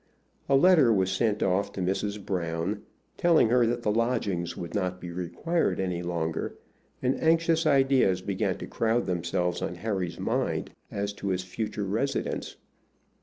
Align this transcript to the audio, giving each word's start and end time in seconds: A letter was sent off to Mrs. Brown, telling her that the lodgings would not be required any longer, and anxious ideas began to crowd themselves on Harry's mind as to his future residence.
A 0.49 0.55
letter 0.55 0.91
was 0.91 1.11
sent 1.11 1.43
off 1.43 1.71
to 1.73 1.79
Mrs. 1.79 2.25
Brown, 2.25 2.81
telling 3.17 3.49
her 3.49 3.67
that 3.67 3.83
the 3.83 3.91
lodgings 3.91 4.57
would 4.57 4.73
not 4.73 4.99
be 4.99 5.11
required 5.11 5.79
any 5.79 6.01
longer, 6.01 6.55
and 7.03 7.21
anxious 7.21 7.67
ideas 7.67 8.23
began 8.23 8.57
to 8.57 8.65
crowd 8.65 9.05
themselves 9.05 9.61
on 9.61 9.75
Harry's 9.75 10.19
mind 10.19 10.71
as 10.89 11.13
to 11.13 11.27
his 11.27 11.43
future 11.43 11.85
residence. 11.85 12.57